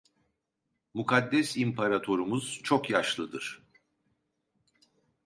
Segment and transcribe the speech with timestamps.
[0.93, 3.63] Mukaddes İmparatorumuz çok yaşlıdır.